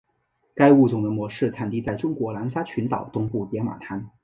[0.55, 4.09] 该物种的模式产地在中国南沙群岛东部野马滩。